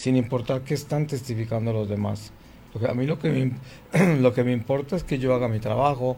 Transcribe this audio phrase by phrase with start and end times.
[0.00, 2.32] sin importar qué están testificando los demás.
[2.72, 5.58] Porque a mí lo que, me, lo que me importa es que yo haga mi
[5.58, 6.16] trabajo,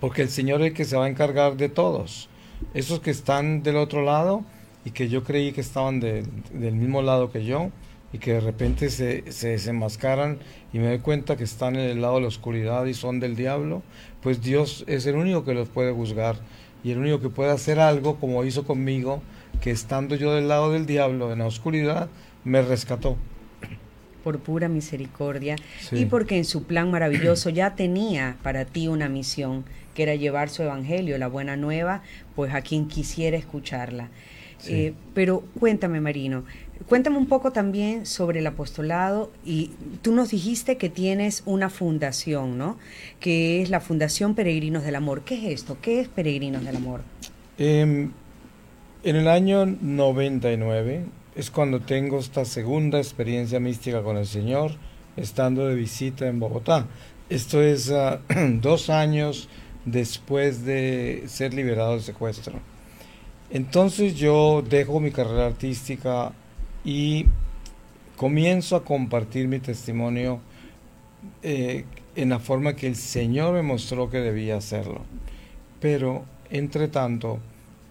[0.00, 2.28] porque el Señor es el que se va a encargar de todos.
[2.72, 4.42] Esos que están del otro lado
[4.84, 7.70] y que yo creí que estaban del mismo lado que yo
[8.12, 10.38] y que de repente se, se desenmascaran
[10.72, 13.36] y me doy cuenta que están en el lado de la oscuridad y son del
[13.36, 13.84] diablo,
[14.20, 16.38] pues Dios es el único que los puede juzgar
[16.82, 19.22] y el único que puede hacer algo como hizo conmigo,
[19.60, 22.08] que estando yo del lado del diablo en la oscuridad,
[22.44, 23.16] me rescató
[24.24, 25.56] por pura misericordia
[25.92, 30.48] y porque en su plan maravilloso ya tenía para ti una misión, que era llevar
[30.48, 32.02] su evangelio, la buena nueva,
[32.34, 34.08] pues a quien quisiera escucharla.
[34.66, 36.44] Eh, pero cuéntame, Marino,
[36.88, 42.56] cuéntame un poco también sobre el apostolado y tú nos dijiste que tienes una fundación,
[42.56, 42.78] ¿no?
[43.20, 45.20] Que es la Fundación Peregrinos del Amor.
[45.20, 45.76] ¿Qué es esto?
[45.82, 47.02] ¿Qué es Peregrinos del Amor?
[47.58, 48.10] Em,
[49.02, 54.72] en el año 99 es cuando tengo esta segunda experiencia mística con el Señor,
[55.16, 56.86] estando de visita en Bogotá.
[57.28, 58.20] Esto es ah,
[58.60, 59.48] dos años
[59.84, 62.54] después de ser liberado del secuestro.
[63.50, 66.32] Entonces yo dejo mi carrera artística
[66.84, 67.26] y
[68.16, 70.40] comienzo a compartir mi testimonio
[71.42, 71.84] eh,
[72.16, 75.02] en la forma que el Señor me mostró que debía hacerlo.
[75.80, 77.38] Pero, entre tanto,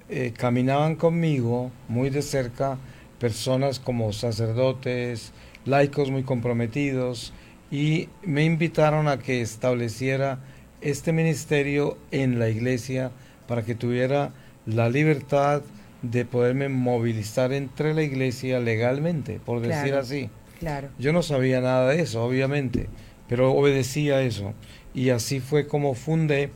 [0.09, 2.77] eh, caminaban conmigo muy de cerca
[3.19, 5.31] personas como sacerdotes,
[5.65, 7.33] laicos muy comprometidos,
[7.71, 10.39] y me invitaron a que estableciera
[10.81, 13.11] este ministerio en la iglesia
[13.47, 14.33] para que tuviera
[14.65, 15.61] la libertad
[16.01, 20.29] de poderme movilizar entre la iglesia legalmente, por decir así.
[20.59, 20.89] Claro.
[20.99, 22.89] Yo no sabía nada de eso, obviamente,
[23.27, 24.53] pero obedecía eso.
[24.93, 26.51] Y así fue como fundé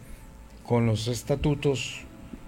[0.65, 2.01] con los estatutos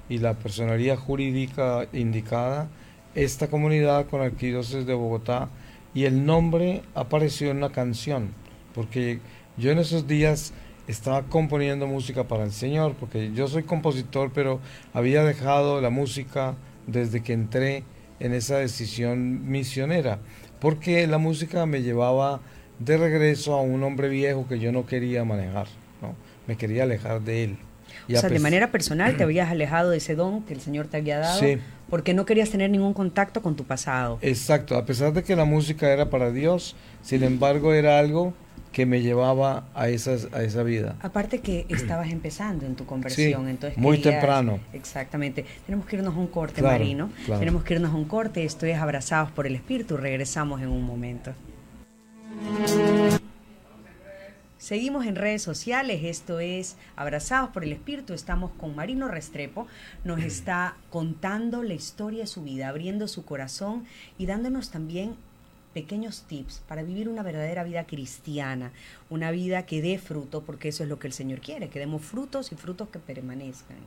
[0.09, 2.69] y la personalidad jurídica indicada
[3.15, 5.49] esta comunidad con Arquidiócesis de Bogotá
[5.93, 8.29] y el nombre apareció en una canción,
[8.73, 9.19] porque
[9.57, 10.53] yo en esos días
[10.87, 14.59] estaba componiendo música para el Señor, porque yo soy compositor, pero
[14.93, 16.55] había dejado la música
[16.87, 17.83] desde que entré
[18.19, 20.19] en esa decisión misionera,
[20.59, 22.41] porque la música me llevaba
[22.79, 25.67] de regreso a un hombre viejo que yo no quería manejar,
[26.01, 26.15] ¿no?
[26.47, 27.57] me quería alejar de él.
[28.15, 30.97] O sea, de manera personal te habías alejado de ese don que el Señor te
[30.97, 31.59] había dado sí
[31.89, 34.19] porque no querías tener ningún contacto con tu pasado.
[34.21, 38.33] Exacto, a pesar de que la música era para Dios, sin embargo era algo
[38.71, 40.95] que me llevaba a, esas, a esa vida.
[41.01, 44.59] Aparte que estabas empezando en tu conversión, sí, entonces muy temprano.
[44.73, 45.43] Exactamente.
[45.65, 47.09] Tenemos que irnos a un corte, Marino.
[47.25, 48.43] Tenemos que irnos a un corte.
[48.43, 49.97] Esto es Abrazados por el Espíritu.
[49.97, 51.33] Regresamos en un momento.
[54.59, 59.67] Seguimos en redes sociales, esto es Abrazados por el Espíritu, estamos con Marino Restrepo,
[60.03, 63.85] nos está contando la historia de su vida, abriendo su corazón
[64.17, 65.15] y dándonos también
[65.73, 68.71] pequeños tips para vivir una verdadera vida cristiana,
[69.09, 72.01] una vida que dé fruto, porque eso es lo que el Señor quiere, que demos
[72.01, 73.77] frutos y frutos que permanezcan.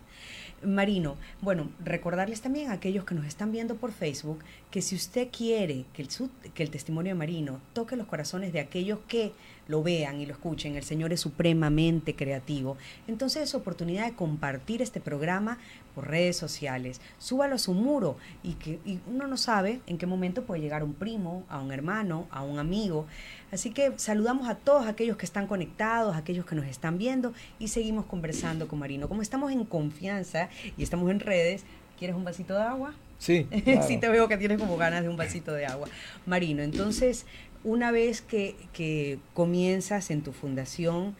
[0.65, 4.39] Marino, bueno, recordarles también a aquellos que nos están viendo por Facebook
[4.71, 6.09] que si usted quiere que el,
[6.54, 9.33] que el testimonio de Marino toque los corazones de aquellos que
[9.72, 12.77] lo vean y lo escuchen, el Señor es supremamente creativo.
[13.09, 15.56] Entonces es oportunidad de compartir este programa
[15.94, 20.44] por redes sociales, súbalo a su muro y que uno no sabe en qué momento
[20.44, 23.06] puede llegar un primo, a un hermano, a un amigo.
[23.50, 27.69] Así que saludamos a todos aquellos que están conectados, aquellos que nos están viendo y
[27.69, 29.09] seguimos conversando con Marino.
[29.09, 31.65] Como estamos en confianza y estamos en redes,
[31.99, 32.94] ¿quieres un vasito de agua?
[33.19, 33.47] Sí.
[33.87, 35.89] sí, te veo que tienes como ganas de un vasito de agua.
[36.27, 37.25] Marino, entonces
[37.65, 41.15] una vez que, comienzas en tu fundación,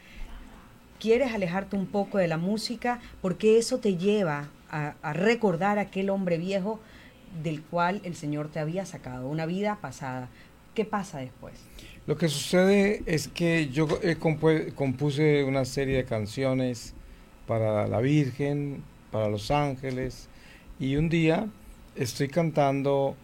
[1.01, 6.11] quieres alejarte un poco de la música porque eso te lleva a, recordar a aquel
[6.11, 6.81] hombre viejo
[7.43, 10.29] del cual el Señor te había sacado, una vida pasada.
[10.75, 11.55] ¿Qué pasa después?
[12.07, 13.87] Lo que sucede es que yo
[14.75, 16.95] compuse una serie de canciones
[17.47, 20.29] para la Virgen, para los ángeles,
[20.81, 21.47] y un día
[21.95, 23.15] estoy cantando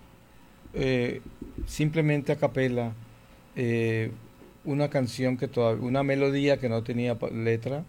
[0.74, 1.22] eh,
[1.66, 2.92] simplemente a capela
[3.60, 4.12] eh,
[4.64, 7.82] una canción que todavía, una melodía que no tenía letra,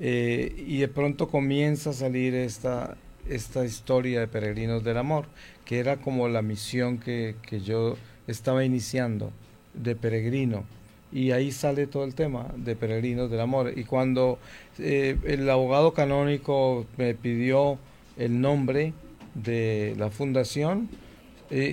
[0.00, 2.96] eh, y de pronto comienza a salir esta,
[3.28, 5.26] esta historia de Peregrinos del Amor,
[5.64, 9.30] que era como la misión que, que yo estaba iniciando
[9.74, 10.64] de peregrino.
[11.12, 13.72] Y ahí sale todo el tema de Peregrinos del Amor.
[13.76, 14.40] Y cuando
[14.80, 17.78] eh, el abogado canónico me pidió
[18.16, 18.92] el nombre
[19.34, 20.88] de la fundación,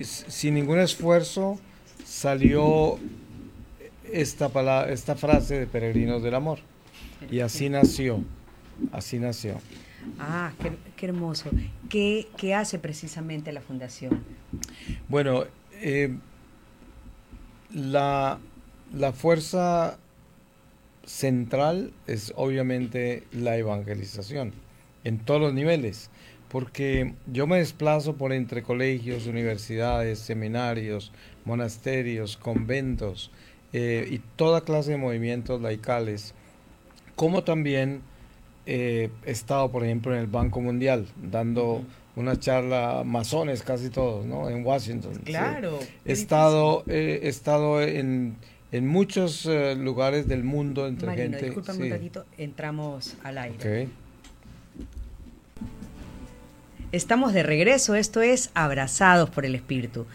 [0.04, 1.58] sin ningún esfuerzo
[2.06, 3.00] salió
[4.14, 6.60] esta, palabra, esta frase de Peregrinos del Amor.
[7.32, 8.24] Y así nació,
[8.92, 9.60] así nació.
[10.20, 10.52] Ah,
[10.96, 11.50] qué, hermoso.
[11.90, 14.24] ¿Qué, ¿Qué, hace precisamente la fundación?
[15.08, 15.46] Bueno,
[15.82, 16.16] eh,
[17.74, 18.40] la,
[18.94, 19.98] la fuerza
[21.06, 24.54] central es obviamente la evangelización
[25.04, 26.10] en todos los niveles,
[26.50, 31.12] porque yo me desplazo por entre colegios, universidades, seminarios,
[31.46, 33.32] monasterios, conventos
[33.74, 36.34] eh, y toda clase de movimientos laicales,
[37.16, 38.02] como también
[38.66, 41.84] eh, he estado, por ejemplo, en el Banco Mundial, dando
[42.16, 44.50] una charla masones casi todos, ¿no?
[44.50, 45.14] En Washington.
[45.24, 45.80] Claro.
[46.06, 48.36] He estado, eh, he estado en,
[48.72, 49.46] en muchos
[49.78, 51.46] lugares del mundo entre Marino, gente.
[51.46, 53.90] discúlpame un ratito, entramos al aire.
[56.94, 60.06] Estamos de regreso, esto es Abrazados por el Espíritu.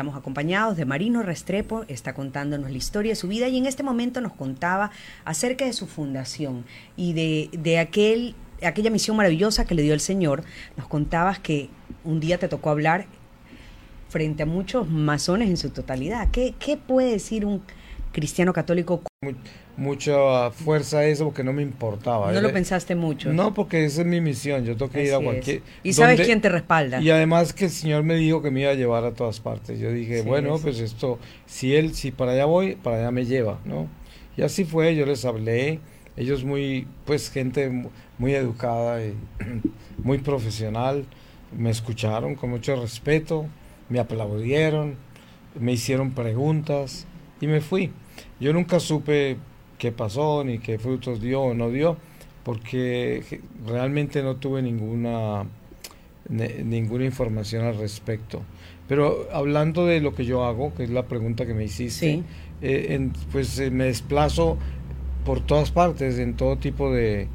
[0.00, 3.82] Estamos acompañados de Marino Restrepo, está contándonos la historia de su vida y en este
[3.82, 4.92] momento nos contaba
[5.26, 6.64] acerca de su fundación
[6.96, 10.42] y de, de aquel, aquella misión maravillosa que le dio el Señor.
[10.78, 11.68] Nos contabas que
[12.02, 13.08] un día te tocó hablar
[14.08, 16.30] frente a muchos masones en su totalidad.
[16.30, 17.60] ¿Qué, qué puede decir un
[18.10, 19.02] cristiano católico?
[19.80, 22.30] Mucha fuerza eso porque no me importaba.
[22.32, 23.32] No lo pensaste mucho.
[23.32, 24.62] No, porque esa es mi misión.
[24.66, 25.62] Yo tengo que ir a cualquier.
[25.82, 27.00] Y sabes quién te respalda.
[27.00, 29.80] Y además que el Señor me dijo que me iba a llevar a todas partes.
[29.80, 33.58] Yo dije, bueno, pues esto, si él, si para allá voy, para allá me lleva,
[33.64, 33.88] ¿no?
[34.36, 34.94] Y así fue.
[34.94, 35.80] Yo les hablé.
[36.14, 39.14] Ellos muy, pues, gente muy educada y
[40.02, 41.06] muy profesional.
[41.56, 43.46] Me escucharon con mucho respeto.
[43.88, 44.96] Me aplaudieron.
[45.58, 47.06] Me hicieron preguntas
[47.40, 47.90] y me fui.
[48.38, 49.38] Yo nunca supe
[49.80, 51.96] qué pasó, ni qué frutos dio o no dio,
[52.44, 55.46] porque realmente no tuve ninguna,
[56.28, 58.42] ninguna información al respecto.
[58.86, 62.22] Pero hablando de lo que yo hago, que es la pregunta que me hiciste,
[62.60, 64.58] eh, pues eh, me desplazo
[65.24, 67.28] por todas partes, en todo tipo de,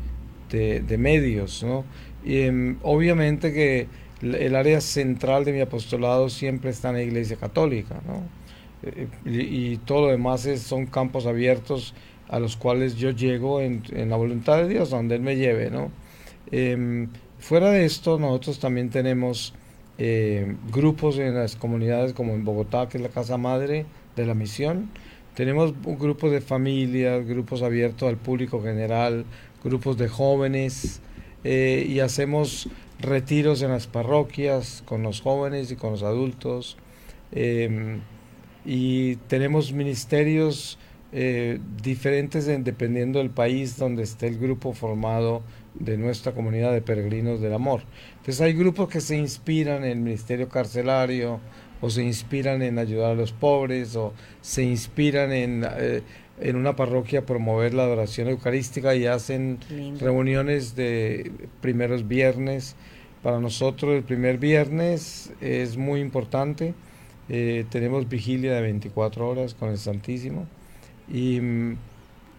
[0.52, 1.84] de, medios, ¿no?
[2.24, 3.88] Y em, obviamente que
[4.22, 8.22] el área central de mi apostolado siempre está en la Iglesia Católica, ¿no?
[8.84, 11.94] Eh, y, y, todo lo demás es, son campos abiertos
[12.30, 15.92] a los cuales yo llego en, la voluntad de Dios, donde Él me lleve, ¿no?
[16.52, 19.54] Em, fuera de esto, nosotros también tenemos
[19.98, 23.86] eh, grupos en las comunidades como en Bogotá, que es la casa madre
[24.16, 24.90] de la misión.
[25.36, 29.26] Tenemos grupos de familias, grupos abiertos al público general,
[29.64, 31.02] grupos de jóvenes
[31.44, 32.70] eh, y hacemos
[33.00, 36.78] retiros en las parroquias con los jóvenes y con los adultos.
[37.32, 38.00] Em,
[38.66, 40.80] y tenemos ministerios
[41.18, 47.40] eh, diferentes dependiendo del país donde esté el grupo formado de nuestra comunidad de peregrinos
[47.40, 47.84] del amor.
[48.18, 51.40] Entonces hay grupos que se inspiran en el ministerio carcelario
[51.80, 56.02] o se inspiran en ayudar a los pobres o se inspiran en, eh,
[56.42, 59.60] en una parroquia promover la adoración eucarística y hacen
[59.98, 61.32] reuniones de
[61.62, 62.76] primeros viernes.
[63.24, 66.74] Para nosotros el primer viernes es muy importante.
[67.30, 70.46] Eh, tenemos vigilia de 24 horas con el Santísimo
[71.12, 71.78] y mm,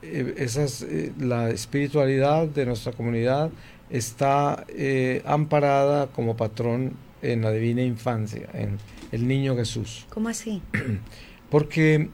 [0.02, 3.50] eh, esas, eh, la espiritualidad de nuestra comunidad
[3.90, 6.92] está eh, amparada como patrón
[7.22, 8.78] en la divina infancia, en
[9.12, 10.06] el niño Jesús.
[10.10, 10.62] ¿Cómo así?
[11.50, 12.08] Porque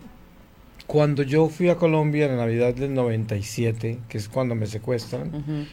[0.86, 5.68] cuando yo fui a Colombia en la Navidad del 97, que es cuando me secuestran,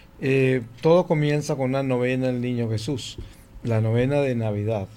[0.81, 3.17] todo comienza con una novena del niño Jesús,
[3.63, 4.87] la novena de Navidad,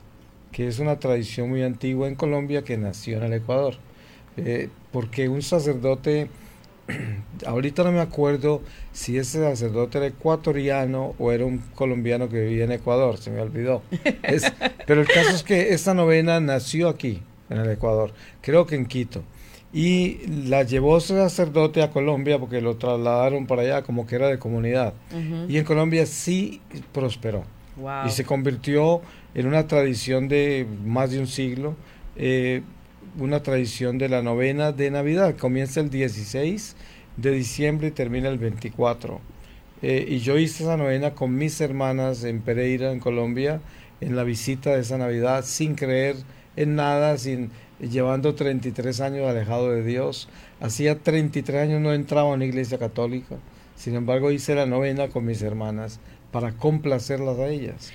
[0.52, 3.74] que es una tradición muy antigua en Colombia que nació en el Ecuador.
[4.36, 6.28] Eh, porque un sacerdote,
[7.46, 12.64] ahorita no me acuerdo si ese sacerdote era ecuatoriano o era un colombiano que vivía
[12.64, 13.82] en Ecuador, se me olvidó.
[14.86, 18.86] pero el caso es que esta novena nació aquí, en el Ecuador, creo que en
[18.86, 19.22] Quito.
[19.74, 24.28] Y la llevó ese sacerdote a Colombia porque lo trasladaron para allá como que era
[24.28, 24.92] de comunidad.
[25.48, 26.60] Y en Colombia sí
[26.92, 27.44] prosperó.
[28.06, 29.00] Y se convirtió
[29.34, 31.74] en una tradición de más de un siglo.
[32.16, 32.62] Eh,
[33.18, 35.36] una tradición de la novena de Navidad.
[35.36, 36.76] Comienza el 16
[37.16, 39.20] de diciembre y termina el 24.
[39.82, 43.60] Eh, y yo hice esa novena con mis hermanas en Pereira, en Colombia,
[44.00, 46.16] en la visita de esa Navidad, sin creer
[46.56, 50.28] en nada, sin llevando 33 años alejado de Dios.
[50.60, 53.36] Hacía 33 años no entraba a una iglesia católica.
[53.76, 55.98] Sin embargo, hice la novena con mis hermanas
[56.30, 57.92] para complacerlas a ellas.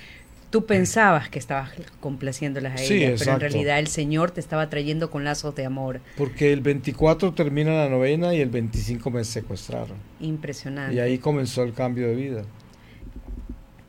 [0.50, 5.10] Tú pensabas que estabas complaciéndolas a ellas, pero en realidad el Señor te estaba trayendo
[5.10, 6.00] con lazos de amor.
[6.16, 9.98] Porque el 24 termina la novena y el 25 me secuestraron.
[10.20, 10.94] Impresionante.
[10.94, 12.42] Y ahí comenzó el cambio de vida.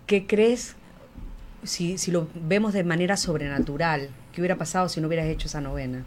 [0.05, 0.75] ¿Qué crees,
[1.63, 5.61] si, si lo vemos de manera sobrenatural, qué hubiera pasado si no hubieras hecho esa
[5.61, 6.03] novena?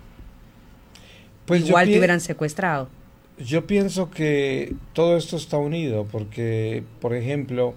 [1.47, 2.91] Pues Igual te hubieran secuestrado.
[3.39, 7.75] Yo pienso que todo esto está unido, porque, por ejemplo,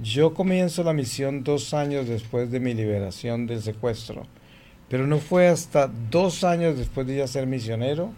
[0.00, 4.26] yo comienzo la misión dos años después de mi liberación del secuestro.
[4.88, 8.12] Pero no fue hasta dos años después de ya ser misionero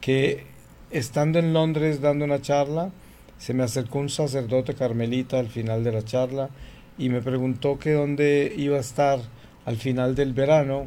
[0.00, 0.44] que
[0.90, 2.90] estando en Londres dando una charla,
[3.38, 6.50] se me acercó un sacerdote carmelita al final de la charla
[6.98, 9.20] y me preguntó que dónde iba a estar
[9.64, 10.86] al final del verano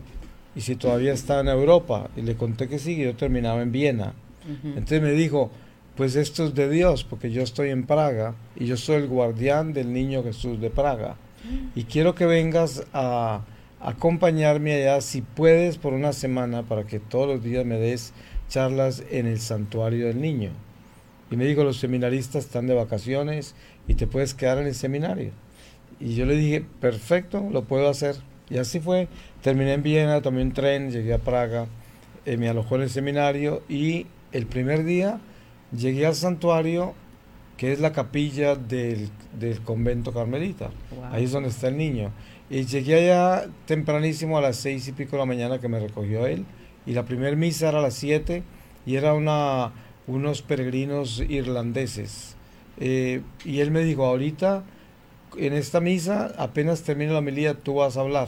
[0.55, 2.09] y si todavía estaba en Europa.
[2.15, 4.13] Y le conté que sí, que yo terminaba en Viena.
[4.63, 5.51] Entonces me dijo,
[5.95, 9.73] pues esto es de Dios, porque yo estoy en Praga y yo soy el guardián
[9.73, 11.15] del niño Jesús de Praga.
[11.43, 11.79] Mm.
[11.79, 13.41] Y quiero que vengas a
[13.79, 18.13] acompañarme allá, si puedes, por una semana, para que todos los días me des
[18.49, 20.51] charlas en el santuario del niño.
[21.29, 23.55] Y me dijo, los seminaristas están de vacaciones
[23.87, 25.31] y te puedes quedar en el seminario.
[25.99, 28.15] Y yo le dije, perfecto, lo puedo hacer.
[28.49, 29.07] Y así fue.
[29.41, 31.67] Terminé en Viena, tomé un tren, llegué a Praga,
[32.25, 35.19] eh, me alojó en el seminario y el primer día
[35.75, 36.93] llegué al santuario,
[37.57, 39.09] que es la capilla del,
[39.63, 40.69] convento carmelita.
[41.11, 42.11] Ahí es donde está el niño.
[42.49, 46.25] Y llegué allá tempranísimo a las seis y pico de la mañana que me recogió
[46.25, 46.45] él.
[46.85, 48.43] Y la primera misa era a las siete
[48.85, 49.71] y era una,
[50.07, 52.35] unos peregrinos irlandeses.
[52.79, 54.63] Eh, y él me dijo, ahorita
[55.37, 58.27] en esta misa, apenas termine la homilía, tú vas a hablar.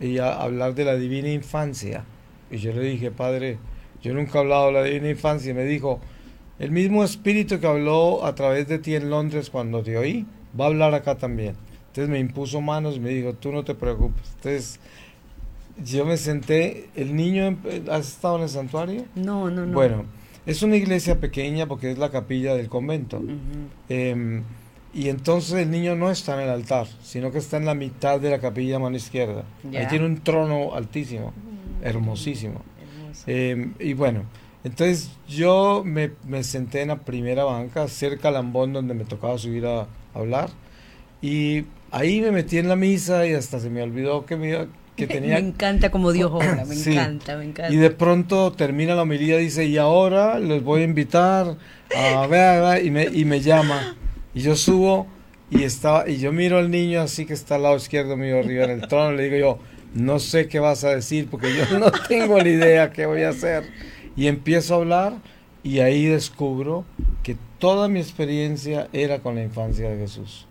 [0.00, 2.04] Y a hablar de la divina infancia.
[2.50, 3.58] Y yo le dije, padre,
[4.02, 5.50] yo nunca he hablado de la divina infancia.
[5.50, 6.00] Y me dijo,
[6.62, 10.26] el mismo espíritu que habló a través de ti en Londres cuando te oí,
[10.58, 11.56] va a hablar acá también.
[11.88, 14.22] Entonces me impuso manos y me dijo, tú no te preocupes.
[14.36, 14.78] Entonces
[15.84, 17.58] yo me senté, ¿el niño
[17.90, 19.04] has estado en el santuario?
[19.16, 19.74] No, no, no.
[19.74, 20.04] Bueno,
[20.46, 23.20] es una iglesia pequeña porque es la capilla del convento.
[24.94, 28.20] Y entonces el niño no está en el altar, sino que está en la mitad
[28.20, 29.42] de la capilla a mano izquierda.
[29.76, 31.84] Ahí tiene un trono altísimo, mm.
[31.86, 32.62] hermosísimo.
[33.26, 34.22] Em, y bueno,
[34.64, 36.10] entonces yo me,
[36.44, 40.50] senté en la primera banca, cerca al ambón donde me tocaba subir a, hablar.
[41.22, 45.06] Y ahí me metí en la misa y hasta se me olvidó que me, que
[45.08, 45.34] tenía...
[45.34, 47.72] me encanta como Dios obra, me encanta, me encanta.
[47.72, 51.56] Y de pronto termina la homilía, dice, y ahora les voy a invitar
[51.96, 53.96] a ver, y me, y me llama
[54.34, 55.06] y yo subo
[55.50, 58.64] y estaba y yo miro al niño así que está al lado izquierdo mío arriba
[58.64, 59.58] en el trono, le digo yo,
[59.94, 63.30] no sé qué vas a decir porque yo no tengo ni idea qué voy a
[63.30, 63.64] hacer.
[64.16, 65.14] Y empiezo a hablar
[65.62, 66.84] y ahí descubro
[67.22, 70.46] que toda mi experiencia era con la infancia de Jesús.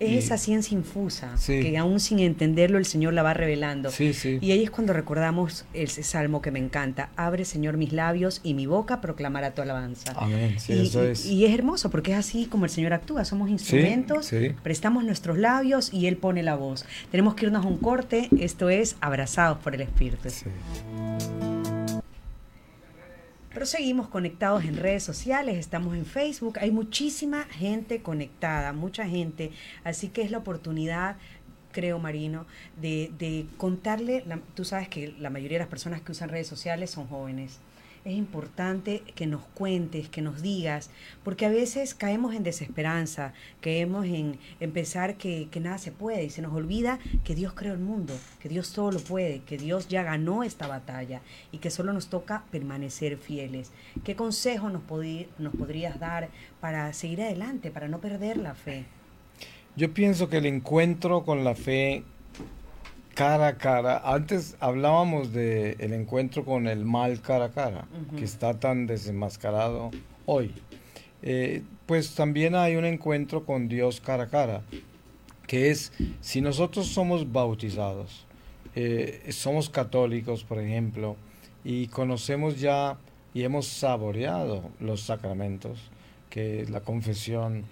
[0.00, 3.90] Es esa ciencia infusa, que aún sin entenderlo el Señor la va revelando.
[3.98, 7.10] y ahí es cuando recordamos ese salmo que me encanta.
[7.16, 10.12] Abre, Señor, mis labios y mi boca proclamará tu alabanza.
[10.16, 11.26] Amén, y, eso es.
[11.26, 13.24] Y, es hermoso porque es así como el Señor actúa.
[13.24, 14.30] Somos instrumentos,
[14.62, 16.84] prestamos nuestros labios y Él pone la voz.
[17.10, 18.28] Tenemos que irnos a un corte.
[18.38, 20.28] Esto es Abrazados por el Espíritu.
[23.64, 29.52] Seguimos conectados en redes sociales, estamos en Facebook, hay muchísima gente conectada, mucha gente,
[29.84, 31.16] así que es la oportunidad
[31.72, 32.46] creo, Marino,
[32.80, 36.90] de, de contarle, tú sabes que la mayoría de las personas que usan redes sociales
[36.90, 37.58] son jóvenes
[38.04, 40.90] es importante que nos cuentes, que nos digas,
[41.22, 44.38] porque a veces caemos en desesperanza, caemos en,
[44.72, 48.50] pensar que, nada se puede y se nos olvida que Dios creó el mundo, que
[48.50, 52.44] Dios todo lo puede, que Dios ya ganó esta batalla y que solo nos toca
[52.50, 53.72] permanecer fieles.
[54.04, 56.28] ¿Qué consejo nos podrías dar
[56.60, 58.84] para seguir adelante, para no perder la fe?
[59.76, 62.04] Yo pienso que el encuentro con la fe
[63.14, 64.02] cara a cara.
[64.04, 69.90] Antes hablábamos del el encuentro con el mal cara a cara, que está tan desenmascarado
[70.26, 70.52] hoy.
[71.22, 74.62] Eh, pues también hay un encuentro con Dios cara a cara,
[75.46, 78.26] que es si nosotros somos bautizados,
[78.74, 81.16] eh, somos católicos, por ejemplo,
[81.64, 82.98] y conocemos ya
[83.32, 85.78] y hemos saboreado los sacramentos,
[86.30, 87.64] que es la confesión,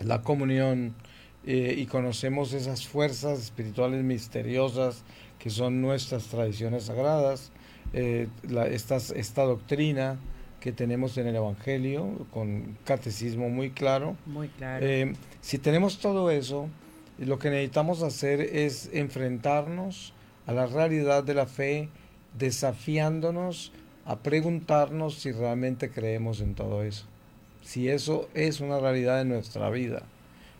[0.00, 0.94] la comunión,
[1.46, 5.02] eh, y conocemos esas fuerzas espirituales misteriosas
[5.38, 7.52] que son nuestras tradiciones sagradas,
[7.92, 8.28] eh,
[8.70, 10.18] esta doctrina
[10.64, 14.16] que tenemos en el Evangelio con catecismo muy claro.
[14.24, 14.86] Muy claro.
[14.86, 16.70] Eh, si tenemos todo eso,
[17.18, 20.14] lo que necesitamos hacer es enfrentarnos
[20.46, 21.90] a la realidad de la fe,
[22.38, 23.72] desafiándonos
[24.06, 27.04] a preguntarnos si realmente creemos en todo eso,
[27.62, 30.02] si eso es una realidad de nuestra vida,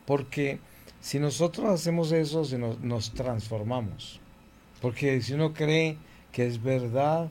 [0.04, 0.58] porque
[1.04, 2.46] si nosotros hacemos eso,
[2.80, 4.20] nos, transformamos.
[4.80, 5.99] Porque si uno cree
[6.32, 7.28] que es verdad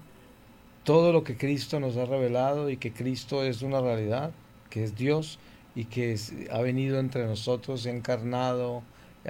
[0.84, 4.32] todo lo que Cristo nos ha revelado y que Cristo es una realidad,
[4.70, 5.40] que es Dios
[5.74, 6.16] y que
[6.52, 8.84] ha venido entre nosotros, se ha encarnado,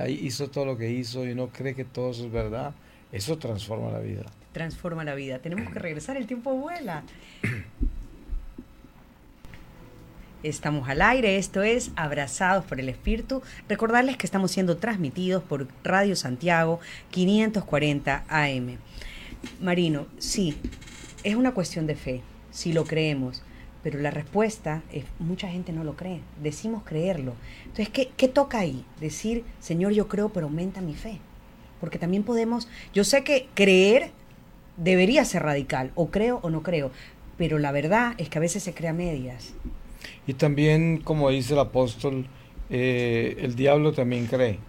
[0.09, 2.73] hizo todo lo que hizo y uno cree que todo eso es verdad,
[3.13, 4.25] eso transforma la vida.
[4.51, 5.39] Transforma la vida.
[5.39, 7.03] Tenemos que regresar, el tiempo vuela.
[10.43, 13.41] Estamos al aire, esto es Abrazados por el Espíritu.
[13.69, 16.81] Recordarles que estamos siendo transmitidos por Radio Santiago
[17.12, 18.77] 540 AM.
[19.62, 20.57] Marino, sí,
[21.23, 22.21] es una cuestión de fe,
[22.51, 23.41] si lo creemos,
[23.83, 27.35] pero la respuesta es, mucha gente no lo cree, decimos creerlo.
[27.62, 28.83] Entonces, ¿qué, ¿qué toca ahí?
[29.00, 31.19] Decir, Señor, yo creo, pero aumenta mi fe.
[31.79, 34.12] Porque también podemos, yo sé que creer
[34.75, 36.91] debería ser radical, o creo o no creo,
[37.38, 39.53] pero la verdad es que a veces se crea medias.
[40.27, 42.25] Y también, como dice el apóstol,
[42.69, 44.60] eh, el diablo también cree.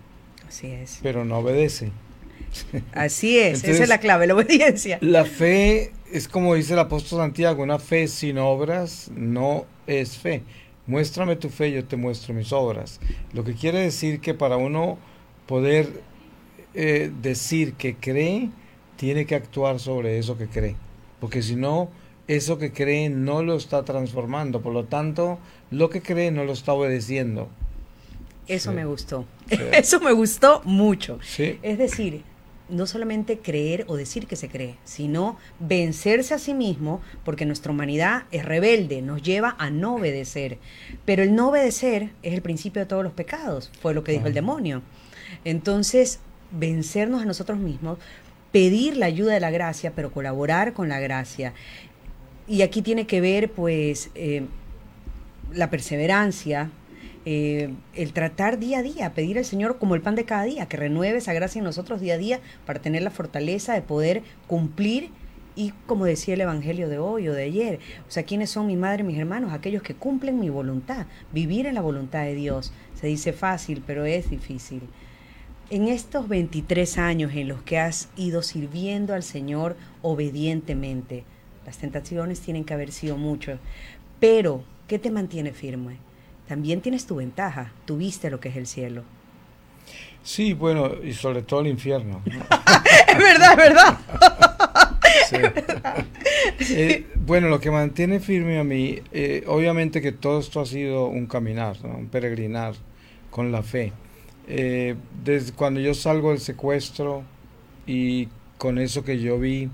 [0.46, 1.00] Así es.
[1.02, 1.90] Pero no obedece.
[2.92, 4.98] Así es, esa es la clave, la obediencia.
[5.00, 10.42] La fe es como dice el apóstol Santiago, una fe sin obras no es fe.
[10.86, 13.00] Muéstrame tu fe, yo te muestro mis obras.
[13.32, 14.98] Lo que quiere decir que para uno
[15.46, 15.88] poder
[16.74, 18.50] eh, decir que cree,
[18.96, 20.76] tiene que actuar sobre eso que cree.
[21.20, 21.88] Porque si no,
[22.28, 24.62] eso que cree no lo está transformando.
[24.62, 25.38] Por lo tanto,
[25.70, 27.48] lo que cree no lo está obedeciendo.
[28.46, 29.24] Eso me gustó.
[29.72, 31.18] Eso me gustó mucho.
[31.22, 31.58] Sí.
[31.62, 32.22] Es decir,
[32.68, 37.72] no solamente creer o decir que se cree, sino vencerse a sí mismo, porque nuestra
[37.72, 40.58] humanidad es rebelde, nos lleva a no obedecer.
[41.04, 44.26] Pero el no obedecer es el principio de todos los pecados, fue lo que dijo
[44.26, 44.82] el demonio.
[45.44, 47.98] Entonces, vencernos a nosotros mismos,
[48.52, 51.52] pedir la ayuda de la gracia, pero colaborar con la gracia.
[52.46, 54.44] Y aquí tiene que ver, pues, eh,
[55.52, 56.70] la perseverancia,
[57.26, 60.66] eh, el tratar día a día, pedir al Señor como el pan de cada día,
[60.66, 64.22] que renueve esa gracia en nosotros día a día para tener la fortaleza de poder
[64.46, 65.10] cumplir
[65.56, 68.76] y como decía el Evangelio de hoy o de ayer, o sea, ¿quiénes son mi
[68.76, 69.52] madre y mis hermanos?
[69.52, 72.72] Aquellos que cumplen mi voluntad, vivir en la voluntad de Dios.
[72.94, 74.82] Se dice fácil, pero es difícil.
[75.70, 81.24] En estos 23 años en los que has ido sirviendo al Señor obedientemente,
[81.66, 83.58] las tentaciones tienen que haber sido muchas,
[84.20, 85.98] pero ¿qué te mantiene firme?
[86.48, 89.02] también tienes tu ventaja, tuviste lo que es el cielo.
[90.22, 92.22] Sí, bueno, y sobre todo el infierno.
[92.26, 93.98] es verdad, es verdad.
[96.70, 101.06] Eh, bueno, lo que mantiene firme a mí, eh, obviamente que todo esto ha sido
[101.06, 102.74] un caminar, un peregrinar
[103.30, 103.92] con la fe.
[104.46, 107.22] Eh, desde cuando yo salgo del secuestro
[107.86, 109.68] y con eso que yo vi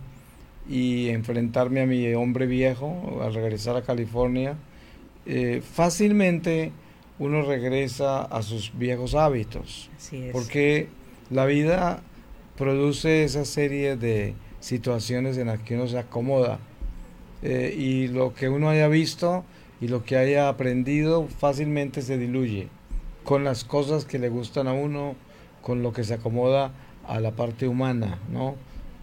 [0.70, 4.54] y enfrentarme a mi hombre viejo al regresar a California,
[5.26, 6.70] eh, fácilmente
[7.18, 9.90] uno regresa a sus viejos hábitos.
[10.32, 10.88] Porque
[11.28, 12.02] la vida
[12.56, 16.60] produce esa serie de situaciones en las que uno se acomoda.
[17.42, 19.44] Eh, y lo que uno haya visto
[19.80, 22.68] y lo que haya aprendido fácilmente se diluye
[23.24, 25.16] con las cosas que le gustan a uno,
[25.62, 26.72] con lo que se acomoda
[27.08, 28.54] a la parte humana, ¿no?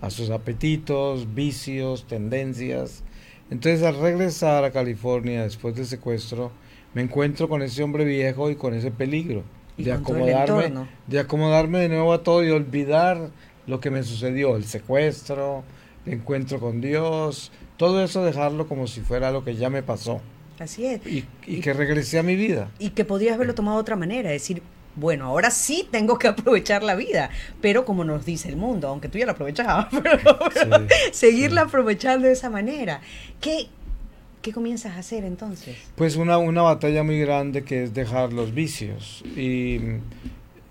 [0.01, 3.03] A sus apetitos, vicios, tendencias.
[3.49, 6.51] Entonces al regresar a California después del secuestro,
[6.93, 9.43] me encuentro con ese hombre viejo y con ese peligro
[9.77, 13.29] de acomodarme, de acomodarme de nuevo a todo y olvidar
[13.67, 15.63] lo que me sucedió, el secuestro,
[16.05, 20.21] el encuentro con Dios, todo eso dejarlo como si fuera lo que ya me pasó.
[20.59, 21.05] Así es.
[21.05, 22.71] Y, y que regresé a mi vida.
[22.79, 24.63] Y que podías haberlo tomado de otra manera, decir,
[24.97, 27.29] bueno, ahora sí tengo que aprovechar la vida,
[27.61, 29.87] pero como nos dice el mundo, aunque tú ya la aprovechabas,
[31.11, 33.01] seguirla aprovechando de esa manera.
[33.39, 33.67] ¿Qué,
[34.41, 35.77] ¿Qué comienzas a hacer entonces?
[35.95, 39.23] Pues una, una batalla muy grande que es dejar los vicios.
[39.35, 39.79] Y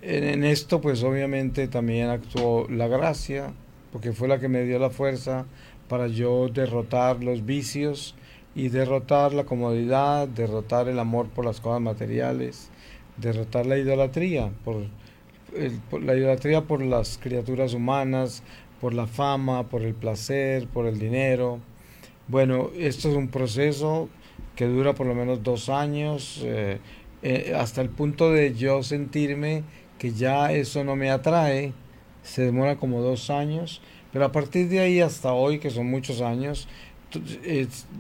[0.03, 3.53] en, esto pues obviamente también actuó la gracia,
[3.93, 5.47] porque fue la que me dio la fuerza
[5.89, 8.17] para yo derrotar los vicios
[8.57, 12.71] y derrotar la comodidad, derrotar el amor por las cosas materiales
[13.17, 14.83] derrotar la idolatría, por,
[16.01, 18.43] la idolatría por las criaturas humanas,
[18.81, 21.61] por la fama, por el placer, por el dinero.
[22.29, 24.09] Bueno, esto es un proceso
[24.55, 26.79] que dura por lo menos dos años, eh,
[27.23, 29.65] eh, hasta el punto de yo sentirme
[29.99, 31.73] que ya eso no me atrae,
[32.23, 33.81] se demora como dos años,
[34.13, 36.69] pero a partir de ahí hasta hoy, que son muchos años,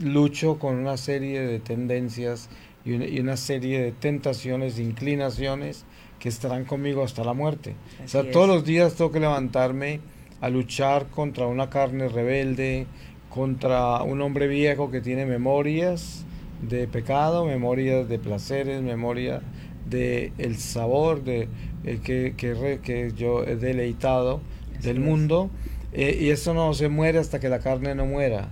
[0.00, 2.48] lucho con una serie de tendencias
[2.86, 5.84] y una, serie de tentaciones, de inclinaciones
[6.20, 7.74] que estarán conmigo hasta la muerte.
[8.04, 10.00] o sea, todos los días tengo que levantarme
[10.40, 12.86] a luchar contra una carne rebelde,
[13.28, 16.24] contra un hombre viejo que tiene memorias
[16.62, 19.42] de pecado, memorias de placeres, memoria
[19.90, 21.48] de el sabor de
[21.84, 24.40] eh, que, que, que, yo he deleitado
[24.82, 25.50] del mundo
[25.92, 28.48] eh, y eso no se muere hasta que la carne no muera.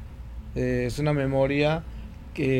[0.56, 1.84] Eh, es una memoria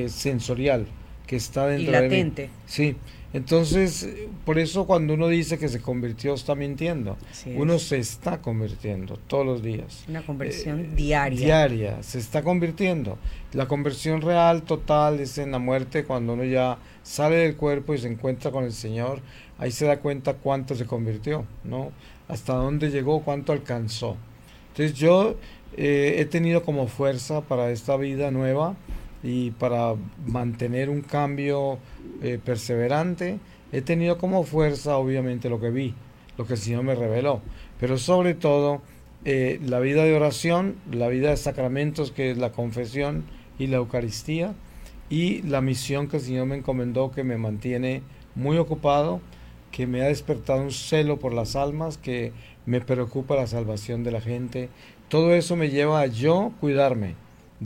[0.06, 0.87] sensorial
[1.26, 2.42] que está dentro y latente.
[2.42, 2.54] de mí.
[2.66, 2.96] Sí,
[3.34, 4.08] entonces,
[4.44, 7.16] por eso cuando uno dice que se convirtió, está mintiendo.
[7.56, 10.04] uno se está convirtiendo todos los días.
[10.08, 11.46] Una conversión eh, diaria.
[11.46, 13.18] Diaria, se está convirtiendo.
[13.52, 17.98] La conversión real, total, es en la muerte, cuando uno ya sale del cuerpo y
[17.98, 19.20] se encuentra con el Señor,
[19.58, 21.90] ahí se da cuenta cuánto se convirtió, ¿no?
[22.28, 24.16] Hasta dónde llegó, cuánto alcanzó.
[24.68, 25.34] Entonces yo
[25.76, 28.76] eh, he tenido como fuerza para esta vida nueva
[29.24, 29.94] y para
[30.26, 31.78] mantener un cambio
[32.22, 33.38] eh, perseverante,
[33.72, 35.94] he tenido como fuerza obviamente lo que vi,
[36.37, 37.40] lo que el Señor me reveló,
[37.80, 38.82] pero sobre todo
[39.24, 43.24] eh, la vida de oración, la vida de sacramentos que es la confesión
[43.58, 44.54] y la Eucaristía
[45.08, 48.02] y la misión que el Señor me encomendó que me mantiene
[48.34, 49.22] muy ocupado,
[49.72, 52.32] que me ha despertado un celo por las almas, que
[52.66, 54.68] me preocupa la salvación de la gente.
[55.08, 57.14] Todo eso me lleva a yo cuidarme,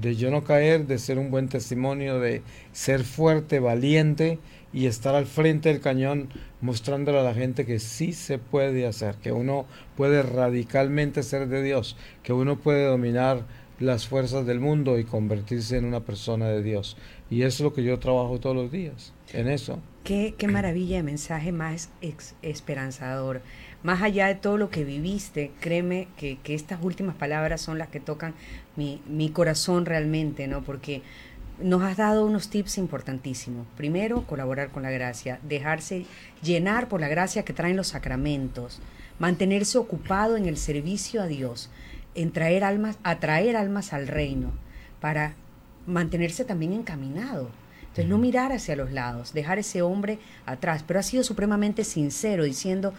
[0.00, 4.38] de yo no caer, de ser un buen testimonio, de ser fuerte, valiente
[4.72, 6.28] y estar al frente del cañón
[6.60, 11.62] mostrándole a la gente que sí se puede hacer, que uno puede radicalmente ser de
[11.62, 13.44] Dios, que uno puede dominar
[13.80, 16.96] las fuerzas del mundo y convertirse en una persona de Dios.
[17.30, 19.80] Y eso es lo que yo trabajo todos los días, en eso.
[20.04, 21.90] Qué, qué maravilla de mensaje más
[22.42, 23.42] esperanzador.
[23.82, 27.88] Más allá de todo lo que viviste, créeme que, que estas últimas palabras son las
[27.88, 28.34] que tocan
[28.76, 30.62] mi, mi corazón realmente, ¿no?
[30.62, 31.02] Porque
[31.60, 33.66] nos has dado unos tips importantísimos.
[33.76, 36.06] Primero, colaborar con la gracia, dejarse
[36.42, 38.80] llenar por la gracia que traen los sacramentos,
[39.18, 41.70] mantenerse ocupado en el servicio a Dios,
[42.14, 44.52] en traer almas, atraer almas al reino,
[45.00, 45.34] para
[45.86, 47.50] mantenerse también encaminado.
[47.80, 52.44] Entonces, no mirar hacia los lados, dejar ese hombre atrás, pero ha sido supremamente sincero
[52.44, 52.92] diciendo,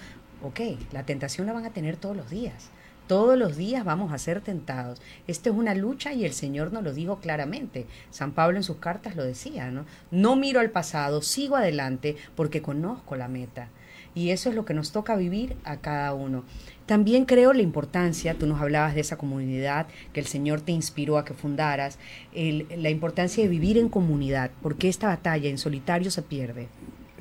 [0.44, 0.60] ok,
[0.92, 2.70] la tentación la van a tener todos los días
[3.10, 5.02] todos los días vamos a ser tentados.
[5.26, 7.88] Esta es una lucha y el Señor nos lo dijo claramente.
[8.12, 9.86] San Pablo en sus cartas lo decía, ¿no?
[10.12, 13.70] No miro al pasado, sigo adelante porque conozco la meta.
[14.14, 16.44] Y eso es lo que nos toca vivir a cada uno.
[16.86, 21.18] También creo la importancia, tú nos hablabas de esa comunidad que el Señor te inspiró
[21.18, 21.98] a que fundaras,
[22.36, 26.68] la importancia de vivir en comunidad, porque esta batalla en solitario se pierde.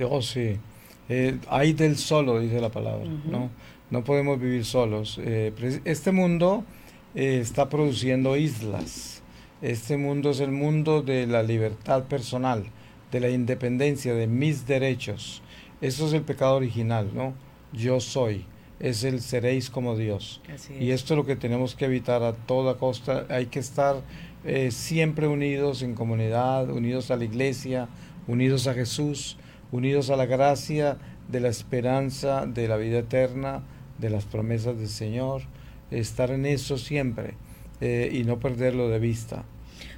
[0.03, 0.59] Oh, sí.
[1.09, 3.51] Eh, hay del solo, dice la palabra, ¿no?
[3.91, 5.19] no podemos vivir solos.
[5.23, 5.53] Eh,
[5.85, 6.65] este mundo
[7.15, 9.23] eh, está produciendo islas.
[9.63, 12.65] Este mundo es el mundo de la libertad personal,
[13.11, 15.43] de la independencia, de mis derechos.
[15.81, 17.35] Eso es el pecado original, ¿no?
[17.73, 18.45] Yo soy.
[18.79, 20.41] Es el seréis como Dios.
[20.79, 23.27] Y esto es lo que tenemos que evitar a toda costa.
[23.29, 24.03] Hay que estar
[24.45, 27.89] eh, siempre unidos en comunidad, unidos a la iglesia,
[28.29, 29.37] unidos a Jesús,
[29.73, 30.97] unidos a la gracia
[31.29, 33.63] de la esperanza de la vida eterna,
[33.99, 35.43] de las promesas del Señor,
[35.91, 37.35] estar en eso siempre
[37.81, 39.45] eh, y no perderlo de vista.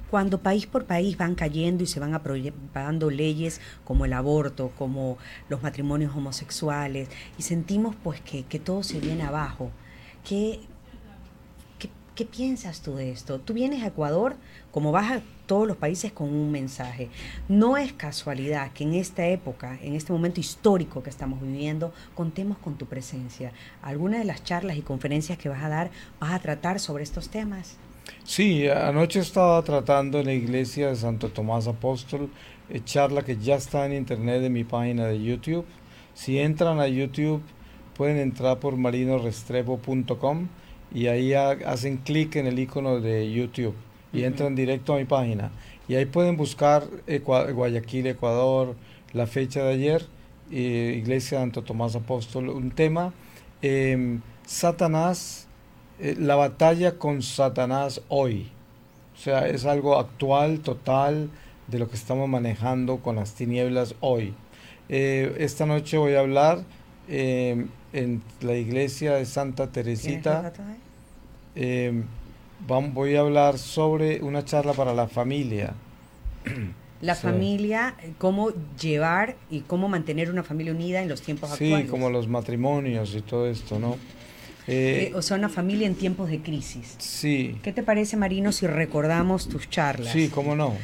[0.09, 5.17] Cuando país por país van cayendo y se van aprobando leyes como el aborto, como
[5.47, 7.07] los matrimonios homosexuales,
[7.37, 9.71] y sentimos pues que, que todo se viene abajo,
[10.27, 10.59] ¿qué,
[12.15, 13.39] ¿Qué piensas tú de esto?
[13.39, 14.35] Tú vienes a Ecuador,
[14.71, 17.09] como vas a todos los países, con un mensaje.
[17.47, 22.57] No es casualidad que en esta época, en este momento histórico que estamos viviendo, contemos
[22.57, 23.53] con tu presencia.
[23.81, 27.29] ¿Alguna de las charlas y conferencias que vas a dar vas a tratar sobre estos
[27.29, 27.77] temas?
[28.25, 32.29] Sí, anoche estaba tratando en la iglesia de Santo Tomás Apóstol,
[32.69, 35.65] eh, charla que ya está en internet en mi página de YouTube.
[36.13, 37.41] Si entran a YouTube,
[37.95, 40.49] pueden entrar por marinorestrepo.com
[40.93, 43.75] y ahí hacen clic en el icono de YouTube
[44.13, 45.51] y entran directo a mi página.
[45.87, 48.75] Y ahí pueden buscar Guayaquil, Ecuador,
[49.13, 50.05] la fecha de ayer,
[50.51, 53.13] eh, Iglesia de Santo Tomás Apóstol, un tema,
[53.61, 55.47] em, Satanás,
[55.99, 58.47] eh, la batalla con Satanás hoy.
[59.15, 61.29] O sea, es algo actual, total,
[61.67, 64.33] de lo que estamos manejando con las tinieblas hoy.
[64.89, 66.63] Eh, esta noche voy a hablar
[67.07, 70.53] em, en la iglesia de Santa Teresita.
[71.55, 72.03] Eh,
[72.67, 75.73] voy a hablar sobre una charla para la familia.
[77.01, 81.85] La familia, cómo llevar y cómo mantener una familia unida en los tiempos actuales.
[81.85, 83.97] Sí, como los matrimonios y todo esto, ¿no?
[84.67, 86.93] Eh, eh, o sea, una familia en tiempos de crisis.
[86.99, 87.57] Sí.
[87.63, 90.13] ¿Qué te parece, Marino, si recordamos tus charlas?
[90.13, 90.75] Sí, cómo no.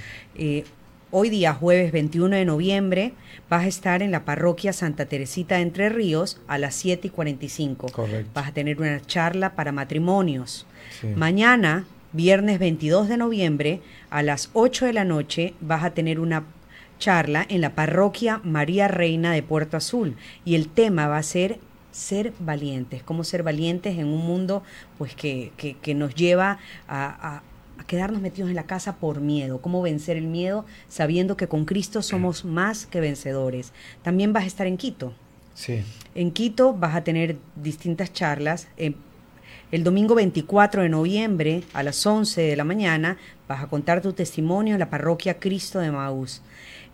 [1.10, 3.14] Hoy día, jueves 21 de noviembre,
[3.50, 7.10] vas a estar en la parroquia Santa Teresita de Entre Ríos a las 7 y
[7.10, 7.88] 45.
[7.94, 8.32] Correcto.
[8.34, 10.68] Vas a tener una charla para matrimonios.
[11.16, 16.44] Mañana, viernes 22 de noviembre, a las 8 de la noche, vas a tener una
[17.00, 20.18] charla en la parroquia María Reina de Puerto Azul.
[20.44, 21.58] Y el tema va a ser
[21.92, 24.62] ser valientes, cómo ser valientes en un mundo
[24.98, 27.42] pues que, que, nos lleva a a
[27.86, 32.02] quedarnos metidos en la casa por miedo, cómo vencer el miedo sabiendo que con Cristo
[32.02, 33.74] somos más que vencedores.
[34.02, 35.14] También vas a estar en Quito.
[35.54, 35.84] Sí.
[36.16, 38.68] En Quito vas a tener distintas charlas.
[38.78, 44.14] el domingo 24 de noviembre a las 11 de la mañana vas a contar tu
[44.14, 46.42] testimonio en la parroquia Cristo de Maús.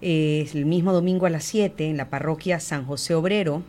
[0.02, 3.64] el mismo domingo a las 7 en la parroquia San José Obrero.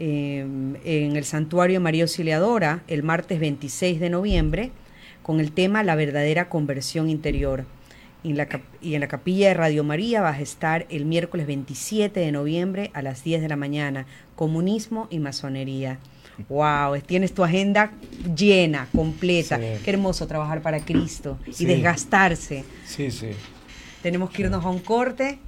[0.00, 4.70] Em, en el santuario María Auxiliadora el martes 26 de noviembre
[5.28, 7.66] con el tema La verdadera conversión interior.
[8.22, 8.48] Y en, la,
[8.80, 12.90] y en la capilla de Radio María vas a estar el miércoles 27 de noviembre
[12.94, 15.98] a las 10 de la mañana, comunismo y masonería.
[16.48, 17.92] Wow, tienes tu agenda
[18.34, 19.58] llena, completa.
[19.58, 22.64] Qué hermoso trabajar para Cristo y desgastarse.
[22.86, 23.32] Sí, sí.
[24.02, 25.40] Tenemos que irnos a un corte.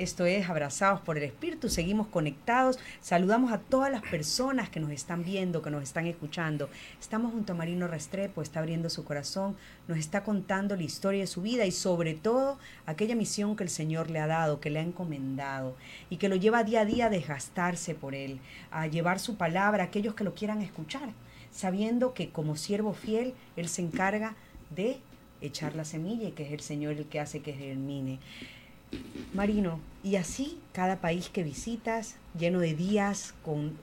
[0.00, 4.92] Esto es Abrazados por el Espíritu, seguimos conectados, saludamos a todas las personas que nos
[4.92, 6.70] están viendo, que nos están escuchando.
[6.98, 9.58] Estamos junto a Marino Restrepo, está abriendo su corazón,
[9.88, 13.68] nos está contando la historia de su vida y sobre todo aquella misión que el
[13.68, 15.76] Señor le ha dado, que le ha encomendado
[16.08, 19.82] y que lo lleva día a día a desgastarse por él, a llevar su palabra
[19.82, 21.10] a aquellos que lo quieran escuchar,
[21.50, 24.34] sabiendo que como siervo fiel, Él se encarga
[24.74, 24.98] de
[25.42, 28.18] echar la semilla y que es el Señor el que hace que germine.
[29.34, 33.76] Marino, y así cada país que visitas, lleno de días con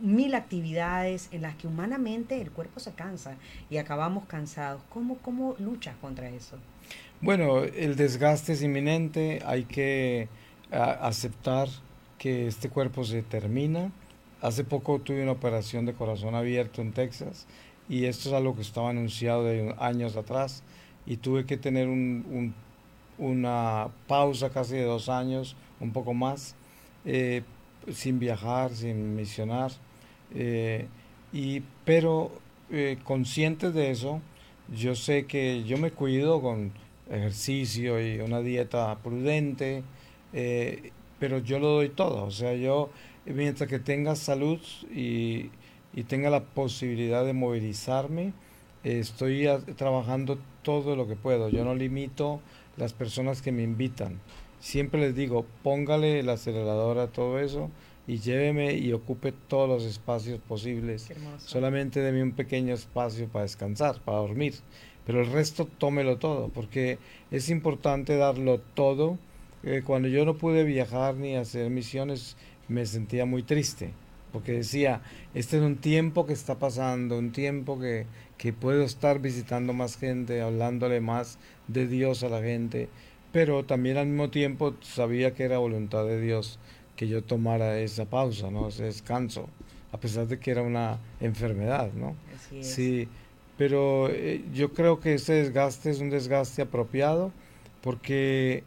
[0.00, 3.36] mil actividades en las que humanamente el cuerpo se cansa
[3.70, 4.82] y acabamos cansados.
[4.90, 6.56] ¿Cómo, cómo luchas contra eso?
[7.20, 10.28] Bueno, el desgaste es inminente, hay que
[10.70, 11.68] aceptar
[12.18, 13.90] que este cuerpo se termina.
[14.42, 17.46] Hace poco tuve una operación de corazón abierto en Texas
[17.88, 20.62] y esto es algo que estaba anunciado de años atrás
[21.06, 22.54] y tuve que tener un
[23.18, 26.54] una pausa casi de dos años, un poco más,
[27.04, 27.42] eh,
[27.92, 29.70] sin viajar, sin misionar,
[30.34, 30.86] eh,
[31.32, 32.32] y, pero
[32.70, 34.20] eh, consciente de eso,
[34.74, 36.72] yo sé que yo me cuido con
[37.10, 39.84] ejercicio y una dieta prudente,
[41.18, 42.90] pero yo lo doy todo, o sea, yo
[43.24, 44.60] mientras que tenga salud
[44.92, 45.50] y,
[45.94, 48.32] y tenga la posibilidad de movilizarme,
[48.82, 52.40] estoy trabajando todo lo que puedo, yo no limito
[52.76, 54.20] las personas que me invitan.
[54.60, 57.70] Siempre les digo, póngale el acelerador a todo eso
[58.06, 61.08] y lléveme y ocupe todos los espacios posibles.
[61.38, 64.54] Solamente deme un pequeño espacio para descansar, para dormir.
[65.04, 66.98] Pero el resto tómelo todo, porque
[67.30, 69.18] es importante darlo todo.
[69.62, 72.36] Eh, cuando yo no pude viajar ni hacer misiones,
[72.68, 73.92] me sentía muy triste,
[74.36, 75.00] porque decía,
[75.32, 78.04] este es un tiempo que está pasando, un tiempo que,
[78.36, 82.90] que puedo estar visitando más gente, hablándole más de Dios a la gente,
[83.32, 86.58] pero también al mismo tiempo sabía que era voluntad de Dios
[86.96, 88.68] que yo tomara esa pausa, ¿no?
[88.68, 89.48] ese descanso,
[89.90, 92.14] a pesar de que era una enfermedad, ¿no?
[92.60, 93.08] Sí,
[93.56, 97.32] pero eh, yo creo que ese desgaste es un desgaste apropiado
[97.80, 98.64] porque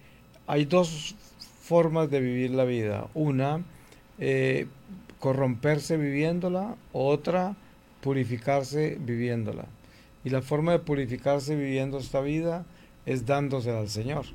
[0.48, 1.14] hay dos
[1.62, 3.08] formas de vivir la vida.
[3.14, 3.64] Una,
[4.18, 4.66] eh,
[5.20, 7.56] corromperse viviéndola, otra,
[8.02, 9.66] purificarse viviéndola.
[10.24, 12.66] Y la forma de purificarse viviendo esta vida
[13.06, 14.26] es dándosela al Señor.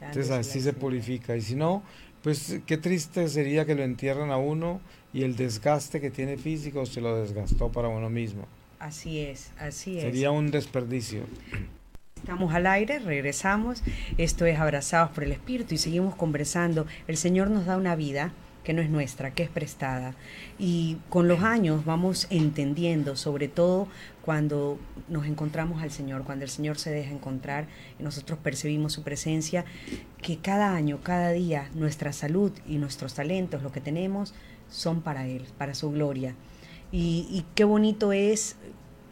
[0.00, 1.36] Entonces así se purifica.
[1.36, 1.82] Y si no,
[2.22, 4.80] pues qué triste sería que lo entierran a uno
[5.12, 8.46] y el desgaste que tiene físico se lo desgastó para uno mismo.
[8.78, 10.04] Así es, así es.
[10.04, 11.22] Sería un desperdicio.
[12.16, 13.82] Estamos al aire, regresamos.
[14.18, 16.86] Esto es Abrazados por el Espíritu y seguimos conversando.
[17.06, 18.32] El Señor nos da una vida
[18.70, 20.14] que no es nuestra, que es prestada.
[20.56, 23.88] Y con los años vamos entendiendo, sobre todo
[24.22, 24.78] cuando
[25.08, 27.66] nos encontramos al Señor, cuando el Señor se deja encontrar
[27.98, 29.64] y nosotros percibimos su presencia,
[30.22, 34.34] que cada año, cada día, nuestra salud y nuestros talentos, lo que tenemos,
[34.68, 36.36] son para Él, para su gloria.
[36.92, 38.54] Y, y qué bonito es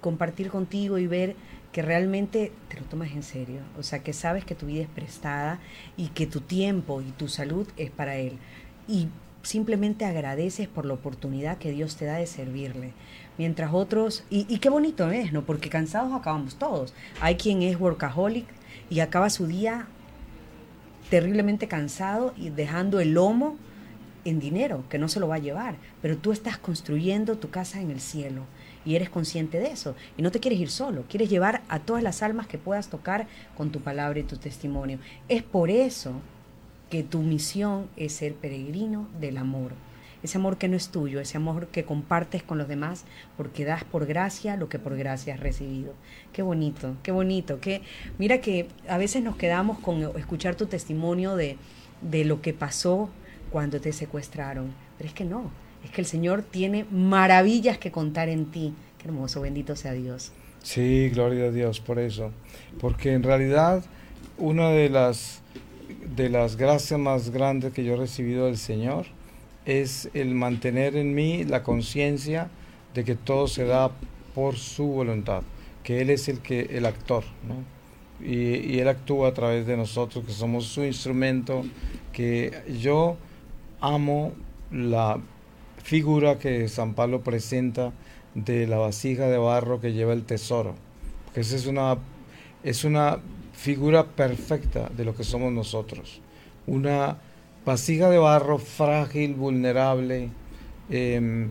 [0.00, 1.34] compartir contigo y ver
[1.72, 4.88] que realmente te lo tomas en serio, o sea, que sabes que tu vida es
[4.88, 5.58] prestada
[5.96, 8.38] y que tu tiempo y tu salud es para Él.
[8.86, 9.08] Y
[9.42, 12.92] simplemente agradeces por la oportunidad que Dios te da de servirle.
[13.38, 15.42] Mientras otros, y, qué bonito es, ¿no?
[15.42, 16.92] Porque cansados acabamos todos.
[17.20, 18.46] Hay quien es workaholic
[18.90, 19.86] y acaba su día
[21.10, 23.56] terriblemente cansado y dejando el lomo
[24.24, 25.76] en dinero, que no se lo va a llevar.
[26.02, 28.42] Pero tú estás construyendo tu casa en el cielo
[28.84, 29.94] y eres consciente de eso.
[30.16, 33.26] Y no te quieres ir solo, quieres llevar a todas las almas que puedas tocar
[33.56, 34.98] con tu palabra y tu testimonio.
[35.28, 36.12] Es por eso
[36.90, 39.72] que tu misión es ser peregrino del amor.
[40.22, 43.04] Ese amor que no es tuyo, ese amor que compartes con los demás
[43.36, 45.94] porque das por gracia lo que por gracia has recibido.
[46.32, 47.60] Qué bonito, qué bonito.
[47.60, 47.82] Que,
[48.18, 51.56] mira que a veces nos quedamos con escuchar tu testimonio de,
[52.02, 53.08] de lo que pasó
[53.50, 54.72] cuando te secuestraron.
[54.96, 55.52] Pero es que no,
[55.84, 58.74] es que el Señor tiene maravillas que contar en ti.
[58.98, 60.32] Qué hermoso, bendito sea Dios.
[60.64, 62.32] Sí, gloria a Dios por eso.
[62.80, 63.84] Porque en realidad
[64.36, 65.42] una de las
[66.18, 69.06] de las gracias más grandes que yo he recibido del Señor
[69.66, 72.50] es el mantener en mí la conciencia
[72.92, 73.92] de que todo se da
[74.34, 75.42] por su voluntad,
[75.84, 77.22] que Él es el, que, el actor,
[78.20, 81.64] y, y Él actúa a través de nosotros, que somos su instrumento,
[82.12, 83.16] que yo
[83.80, 84.32] amo
[84.72, 85.20] la
[85.84, 87.92] figura que San Pablo presenta
[88.34, 90.74] de la vasija de barro que lleva el tesoro.
[91.26, 91.96] Porque esa es una,
[92.64, 93.20] es una
[93.58, 96.20] figura perfecta de lo que somos nosotros.
[96.66, 97.18] Una
[97.66, 100.30] vasija de barro frágil, vulnerable,
[100.88, 101.50] em,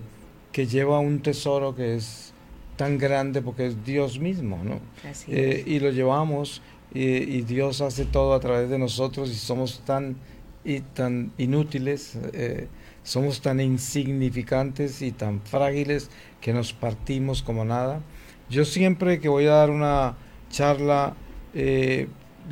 [0.53, 2.33] que lleva un tesoro que es
[2.77, 4.79] tan grande porque es Dios mismo, ¿no?
[5.27, 6.61] Eh, y lo llevamos
[6.93, 10.15] y, Dios hace todo a través de nosotros y somos tan,
[10.63, 12.67] y tan inútiles, eh,
[13.03, 18.01] somos tan insignificantes y tan frágiles que nos partimos como nada.
[18.49, 20.15] Yo siempre que voy a dar una
[20.49, 21.13] charla,
[21.53, 22.07] eh,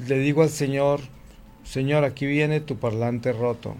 [0.08, 1.02] le digo al Señor,
[1.64, 3.76] Señor, aquí viene tu parlante roto.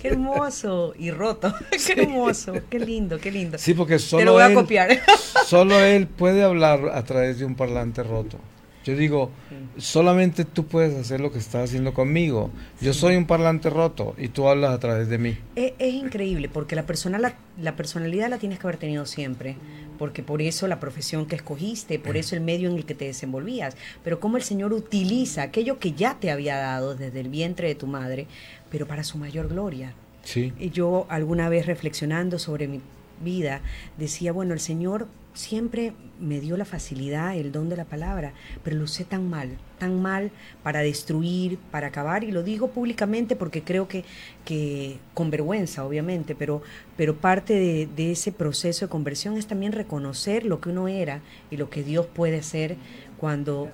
[0.00, 1.54] Qué hermoso y roto.
[1.86, 3.58] Qué hermoso, qué lindo, qué lindo.
[3.58, 5.00] Sí, porque solo Te lo voy a copiar.
[5.46, 8.38] solo él puede hablar a través de un parlante roto.
[8.84, 9.30] Yo digo,
[9.76, 12.50] solamente tú puedes hacer lo que estás haciendo conmigo.
[12.80, 15.38] Yo soy un parlante roto y tú hablas a través de mí.
[15.54, 19.56] Es, increíble porque la, persona, la, personalidad la tienes que haber tenido siempre,
[20.02, 23.04] porque por eso la profesión que escogiste, por eso el medio en el que te
[23.04, 27.68] desenvolvías, pero cómo el Señor utiliza aquello que ya te había dado desde el vientre
[27.68, 28.26] de tu madre,
[28.68, 29.94] pero para su mayor gloria.
[30.24, 30.52] Sí.
[30.58, 32.80] Y yo alguna vez reflexionando sobre mi
[33.22, 33.60] vida,
[33.96, 38.76] decía, bueno, el Señor siempre me dio la facilidad, el don de la palabra, pero
[38.76, 40.30] lo usé tan mal, tan mal
[40.62, 44.04] para destruir, para acabar, y lo digo públicamente porque creo que,
[44.44, 46.62] que con vergüenza, obviamente, pero,
[46.96, 47.54] pero parte
[47.86, 51.82] de, ese proceso de conversión es también reconocer lo que uno era y lo que
[51.82, 52.76] Dios puede ser
[53.18, 53.70] cuando,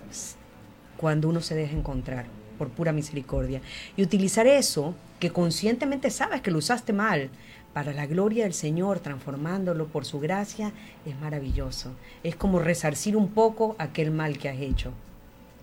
[0.97, 3.61] cuando uno se deja encontrar por pura misericordia.
[3.97, 7.31] Y utilizar eso, que conscientemente sabes que lo usaste mal,
[7.79, 10.73] para la gloria del Señor, transformándolo por su gracia,
[11.07, 11.93] es maravilloso.
[12.25, 14.91] Es como resarcir un poco aquel mal que has hecho.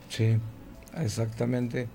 [0.08, 0.38] Sí,
[0.98, 1.90] exactamente.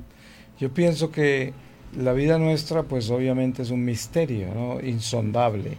[0.59, 1.55] Yo pienso que
[1.97, 5.79] la vida nuestra, pues obviamente es un misterio, insondable,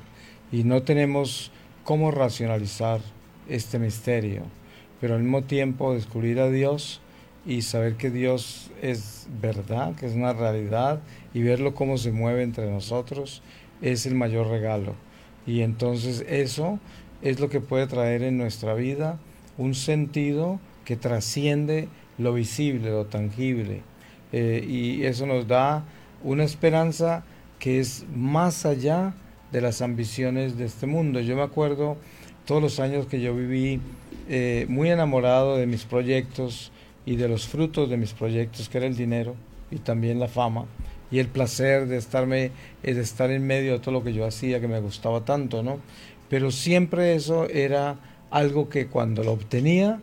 [0.51, 1.51] y no tenemos
[1.83, 2.99] cómo racionalizar
[3.47, 4.41] este misterio,
[4.99, 6.99] pero al mismo tiempo descubrir a Dios
[7.45, 10.99] y saber que Dios es verdad, que es una realidad,
[11.31, 13.43] y verlo cómo se mueve entre nosotros
[13.81, 14.95] es el mayor regalo.
[15.45, 16.79] Y entonces eso
[17.21, 19.19] es lo que puede traer en nuestra vida
[19.57, 23.81] un sentido que trasciende lo visible, lo tangible.
[24.31, 25.83] Eh, y eso nos da
[26.23, 27.23] una esperanza
[27.59, 29.13] que es más allá
[29.51, 31.19] de las ambiciones de este mundo.
[31.19, 31.97] Yo me acuerdo
[32.45, 33.81] todos los años que yo viví
[34.29, 36.71] eh, muy enamorado de mis proyectos
[37.05, 39.35] y de los frutos de mis proyectos, que era el dinero
[39.69, 40.65] y también la fama
[41.11, 42.51] y el placer de estarme
[42.83, 45.61] eh, de estar en medio de todo lo que yo hacía que me gustaba tanto
[45.63, 45.79] no
[46.29, 47.97] pero siempre eso era
[48.29, 49.99] algo que cuando lo obtenía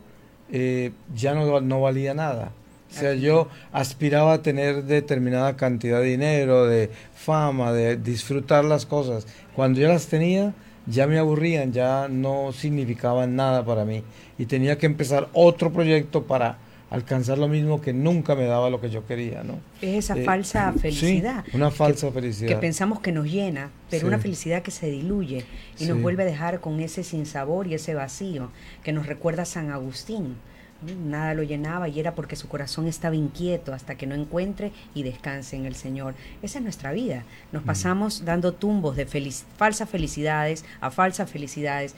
[0.51, 2.51] eh, ya no, no valía nada
[2.89, 8.85] o sea, yo aspiraba a tener determinada cantidad de dinero, de fama, de disfrutar las
[8.85, 9.27] cosas.
[9.55, 10.53] Cuando yo las tenía,
[10.87, 14.03] ya me aburrían, ya no significaban nada para mí.
[14.39, 16.57] Y tenía que empezar otro proyecto para
[16.89, 19.59] alcanzar lo mismo que nunca me daba lo que yo quería, ¿no?
[19.81, 21.43] Es esa eh, falsa felicidad.
[21.45, 22.49] Sí, una falsa felicidad.
[22.49, 25.45] Que pensamos que nos llena, pero una felicidad que se diluye
[25.79, 28.51] y nos vuelve a dejar con ese sinsabor y ese vacío
[28.83, 30.35] que nos recuerda a San Agustín
[30.81, 35.03] Nada lo llenaba y era porque su corazón estaba inquieto hasta que no encuentre y
[35.03, 36.13] descanse en el Señor.
[36.41, 37.23] Esa es nuestra vida.
[37.51, 41.95] Nos pasamos dando tumbos de falsas felicidades a falsas felicidades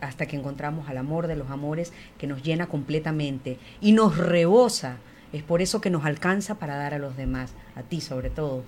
[0.00, 4.96] hasta que encontramos al amor de los amores que nos llena completamente y nos rebosa.
[5.34, 8.64] Es por eso que nos alcanza para dar a los demás, a ti sobre todo.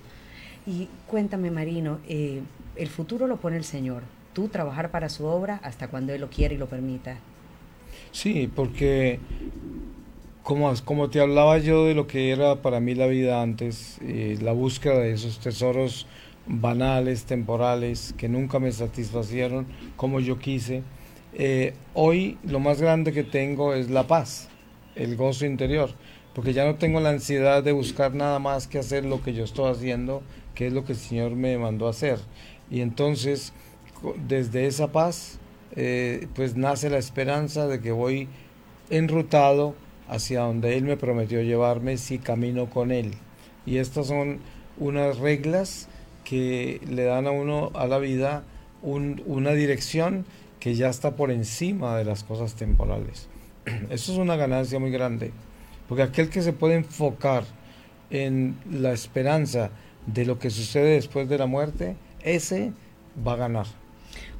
[0.67, 2.43] Y cuéntame, Marino, eh,
[2.75, 4.03] el futuro lo pone el Señor.
[4.33, 7.17] Tú trabajar para su obra hasta cuando Él lo quiera y lo permita.
[8.11, 9.19] Sí, porque
[10.43, 14.37] como, como te hablaba yo de lo que era para mí la vida antes, eh,
[14.41, 16.07] la búsqueda de esos tesoros
[16.47, 20.81] banales, temporales, que nunca me satisfacieron como yo quise,
[21.33, 24.49] eh, hoy lo más grande que tengo es la paz,
[24.95, 25.91] el gozo interior,
[26.33, 29.43] porque ya no tengo la ansiedad de buscar nada más que hacer lo que yo
[29.43, 30.23] estoy haciendo,
[30.55, 32.19] que es lo que el Señor me mandó hacer.
[32.71, 33.53] Y entonces,
[34.27, 35.38] desde esa paz,
[35.75, 38.27] eh, pues nace la esperanza de que voy
[38.89, 39.75] enrutado
[40.07, 43.11] hacia donde Él me prometió llevarme si camino con Él.
[43.65, 44.39] Y estas son
[44.77, 45.87] unas reglas
[46.23, 48.43] que le dan a uno a la vida
[48.81, 50.25] una dirección
[50.59, 53.27] que ya está por encima de las cosas temporales.
[53.89, 55.31] Eso es una ganancia muy grande,
[55.87, 57.43] porque aquel que se puede enfocar
[58.09, 59.69] en la esperanza
[60.05, 62.73] de lo que sucede después de la muerte, ese
[63.25, 63.65] va a ganar.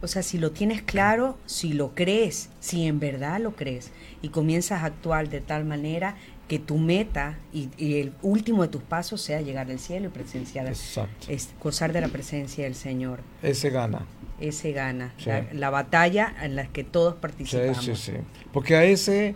[0.02, 3.92] O sea, si lo tienes claro, si lo crees, si en verdad lo crees
[4.22, 6.16] y comienzas a actuar de tal manera,
[6.50, 10.68] que tu meta y, el último de tus pasos sea llegar al cielo y presenciar,
[10.68, 13.20] es, gozar de la presencia del Señor.
[13.44, 14.06] Ese gana.
[14.42, 15.14] Ese gana,
[15.54, 17.86] la, batalla en la que todos participamos.
[17.86, 18.18] Sí, sí, sí.
[18.52, 19.36] Porque a ese,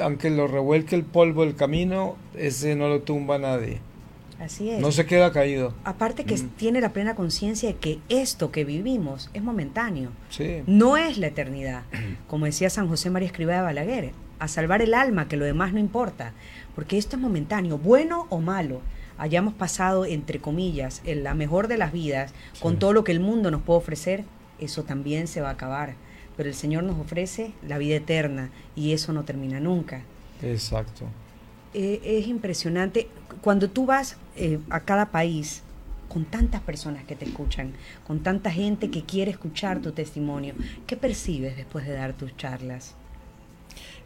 [0.00, 3.80] aunque lo revuelque el polvo del camino, ese no lo tumba nadie.
[4.38, 4.80] Así es.
[4.80, 5.74] No se queda caído.
[5.84, 6.48] Aparte que mm.
[6.50, 10.10] tiene la plena conciencia de que esto que vivimos es momentáneo.
[10.30, 10.62] Sí.
[10.66, 11.82] No es la eternidad.
[12.28, 15.72] Como decía San José María Escribá de Balaguer, a salvar el alma, que lo demás
[15.72, 16.32] no importa,
[16.74, 18.80] porque esto es momentáneo, bueno o malo,
[19.18, 23.20] hayamos pasado, entre comillas, en la mejor de las vidas, con todo lo que el
[23.20, 24.24] mundo nos puede ofrecer,
[24.60, 25.94] eso también se va a acabar.
[26.36, 30.02] Pero el Señor nos ofrece la vida eterna y eso no termina nunca.
[30.40, 31.06] Exacto.
[31.74, 33.08] Eh, es impresionante.
[33.40, 35.62] Cuando tú vas eh, a cada país,
[36.08, 37.72] con tantas personas que te escuchan,
[38.06, 40.54] con tanta gente que quiere escuchar tu testimonio,
[40.86, 42.94] ¿qué percibes después de dar tus charlas?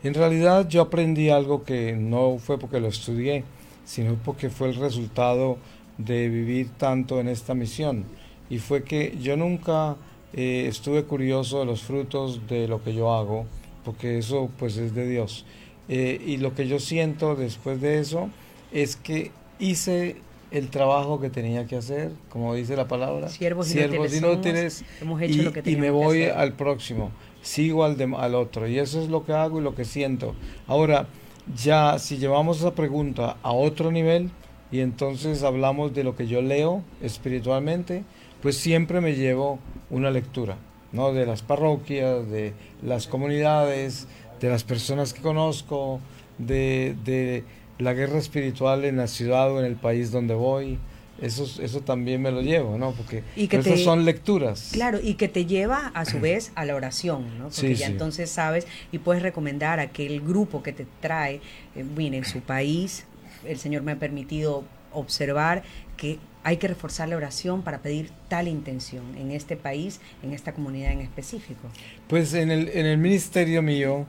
[0.02, 3.44] En realidad yo aprendí algo que no fue porque lo estudié,
[3.84, 5.58] sino porque fue el resultado
[5.96, 8.04] de vivir tanto en esta misión.
[8.50, 9.96] Y fue que yo nunca
[10.32, 13.46] eh, estuve curioso de los frutos de lo que yo hago,
[13.84, 15.44] porque eso pues es de Dios.
[15.88, 18.28] Eh, y lo que yo siento después de eso
[18.72, 19.30] es que
[19.62, 20.16] hice
[20.50, 25.40] el trabajo que tenía que hacer, como dice la palabra, siervos, siervos inútiles, hemos hecho
[25.40, 27.10] y, lo que y me voy al próximo
[27.42, 28.66] sigo al, al otro.
[28.66, 30.34] Y eso es lo que hago y lo que siento.
[30.66, 31.06] Ahora,
[31.54, 34.30] ya si llevamos esa pregunta a otro nivel
[34.70, 38.04] y entonces hablamos de lo que yo leo espiritualmente,
[38.40, 39.58] pues siempre me llevo
[39.90, 40.56] una lectura,
[40.92, 41.12] ¿no?
[41.12, 44.08] De las parroquias, de las comunidades,
[44.40, 46.00] de las personas que conozco,
[46.38, 47.44] de, de
[47.82, 50.78] la guerra espiritual en la ciudad o en el país donde voy
[51.22, 52.92] eso, eso también me lo llevo, ¿no?
[52.92, 54.70] Porque esas son lecturas.
[54.72, 57.48] Claro, y que te lleva a su vez a la oración, ¿no?
[57.48, 61.40] Porque ya entonces sabes y puedes recomendar a aquel grupo que te trae,
[61.76, 63.04] eh, en su país,
[63.46, 65.62] el Señor me ha permitido observar
[65.96, 70.52] que hay que reforzar la oración para pedir tal intención en este país, en esta
[70.52, 71.68] comunidad en específico.
[72.08, 74.06] Pues en el, en el ministerio mío,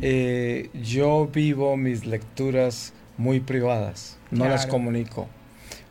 [0.00, 5.28] eh, yo vivo mis lecturas muy privadas, no las comunico.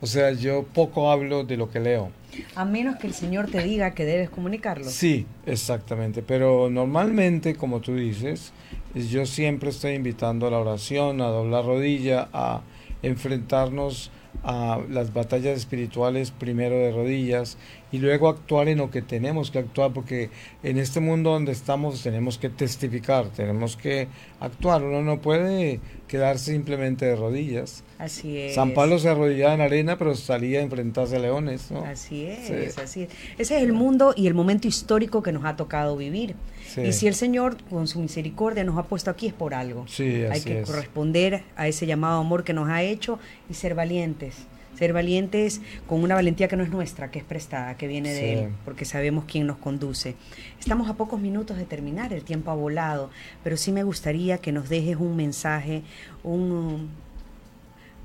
[0.02, 2.12] O sea, yo poco hablo de lo que leo.
[2.56, 4.90] A menos que el Señor te diga que debes comunicarlo.
[4.90, 6.22] Sí, exactamente.
[6.22, 8.52] Pero normalmente, como tú dices,
[8.94, 12.62] yo siempre estoy invitando a la oración, a doblar rodilla, a
[13.02, 14.12] enfrentarnos
[14.44, 17.58] a las batallas espirituales primero de rodillas
[17.92, 20.32] y luego actuar en lo que tenemos que actuar, porque
[20.64, 24.08] en este mundo donde estamos tenemos que testificar, tenemos que
[24.40, 27.84] actuar, uno no puede quedarse simplemente de rodillas.
[28.00, 28.56] Así es.
[28.56, 31.86] San Pablo se arrodillaba en arena, pero salía a enfrentarse a leones, ¿no?
[31.86, 33.10] Así es, así es.
[33.38, 36.36] Ese es el mundo y el momento histórico que nos ha tocado vivir.
[36.78, 39.86] Y si el Señor, con su misericordia, nos ha puesto aquí es por algo.
[39.88, 43.20] Sí, Hay que corresponder a ese llamado amor que nos ha hecho
[43.50, 44.36] y ser valientes.
[44.78, 48.34] Ser valientes con una valentía que no es nuestra, que es prestada, que viene de
[48.34, 50.16] Él, porque sabemos quién nos conduce.
[50.60, 53.12] Estamos a pocos minutos de terminar, el tiempo ha volado,
[53.44, 55.84] pero sí me gustaría que nos dejes un mensaje,
[56.24, 56.90] un,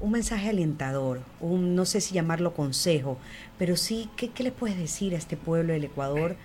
[0.02, 3.16] un mensaje alentador, un, no sé si llamarlo consejo,
[3.58, 6.36] pero sí, ¿qué, ¿qué, le puedes decir a este pueblo del Ecuador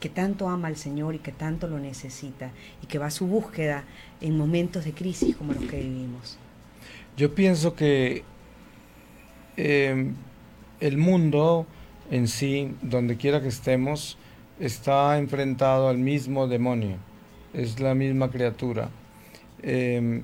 [0.00, 2.50] que tanto ama al Señor y que tanto lo necesita
[2.82, 3.84] y que va a su búsqueda
[4.20, 6.38] en momentos de crisis como los que vivimos?
[7.16, 8.24] Yo pienso que
[9.56, 10.14] em,
[10.80, 11.66] el mundo
[12.10, 14.18] en sí, donde quiera que estemos,
[14.58, 16.96] está enfrentado al mismo demonio,
[17.54, 18.90] es la misma criatura.
[19.62, 20.22] Em,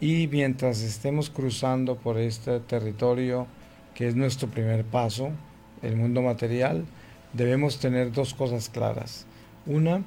[0.00, 3.46] y mientras estemos cruzando por este territorio,
[3.94, 5.30] que es nuestro primer paso,
[5.82, 6.84] el mundo material,
[7.32, 9.26] debemos tener dos cosas claras.
[9.66, 10.02] Una,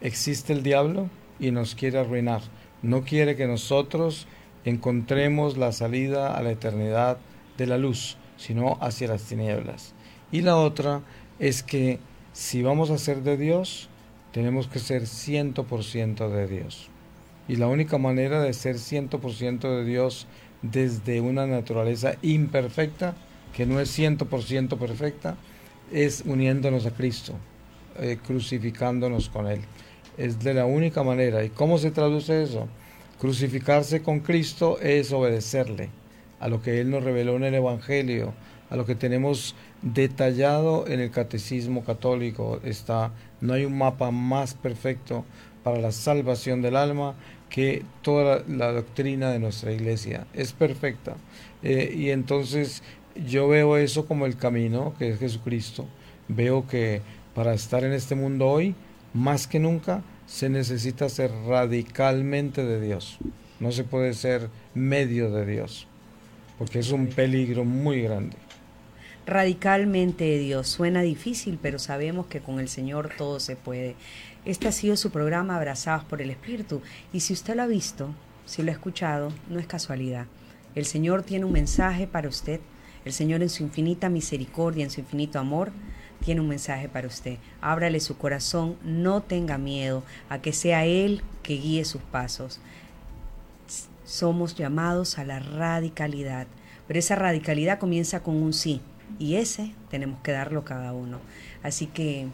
[0.00, 2.42] existe el diablo y nos quiere arruinar.
[2.82, 4.26] No quiere que nosotros
[4.64, 7.18] encontremos la salida a la eternidad
[7.56, 9.94] de la luz, sino hacia las tinieblas.
[10.32, 11.02] Y la otra
[11.38, 11.98] es que
[12.32, 13.88] si vamos a ser de Dios,
[14.32, 16.88] tenemos que ser 100% de Dios.
[17.46, 20.26] Y la única manera de ser 100% de Dios
[20.62, 23.14] desde una naturaleza imperfecta,
[23.54, 25.36] que no es 100% perfecta,
[25.92, 27.34] es uniéndonos a Cristo,
[27.98, 29.60] eh, crucificándonos con Él.
[30.16, 31.44] Es de la única manera.
[31.44, 32.68] ¿Y cómo se traduce eso?
[33.20, 35.90] Crucificarse con Cristo es obedecerle
[36.40, 38.34] a lo que Él nos reveló en el Evangelio,
[38.70, 42.60] a lo que tenemos detallado en el Catecismo Católico.
[42.64, 45.24] Está, no hay un mapa más perfecto
[45.62, 47.14] para la salvación del alma
[47.48, 50.26] que toda la, doctrina de nuestra iglesia.
[50.34, 51.16] Es perfecta.
[51.62, 52.82] Eh, y entonces
[53.14, 55.86] yo veo eso como el camino, que es Jesucristo.
[56.28, 57.02] Veo que
[57.34, 58.74] para estar en este mundo hoy,
[59.12, 63.18] más que nunca, se necesita ser radicalmente de Dios.
[63.60, 65.86] No se puede ser medio de Dios,
[66.58, 68.36] porque es un peligro muy grande.
[69.26, 70.68] Radicalmente de Dios.
[70.68, 73.96] Suena difícil, pero sabemos que con el Señor todo se puede.
[74.44, 76.82] Este ha sido su programa Abrazados por el Espíritu.
[77.12, 78.10] Y si usted lo ha visto,
[78.44, 80.26] si lo ha escuchado, no es casualidad.
[80.74, 82.60] El Señor tiene un mensaje para usted.
[83.04, 85.72] El Señor en su infinita misericordia, en su infinito amor,
[86.24, 87.36] tiene un mensaje para usted.
[87.60, 92.60] Ábrale su corazón, no tenga miedo a que sea Él que guíe sus pasos.
[94.04, 96.46] Somos llamados a la radicalidad,
[96.86, 98.80] pero esa radicalidad comienza con un sí
[99.18, 101.20] y ese tenemos que darlo cada uno.
[101.62, 102.28] Así que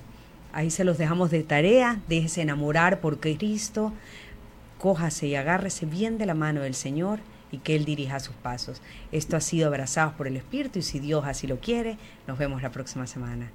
[0.52, 3.92] ahí se los dejamos de tarea, déjese enamorar por Cristo,
[4.78, 7.20] cójase y agárrese bien de la mano del Señor
[7.50, 8.80] y que Él dirija sus pasos.
[9.12, 12.62] Esto ha sido Abrazados por el Espíritu y si Dios así lo quiere, nos vemos
[12.62, 13.50] la próxima semana.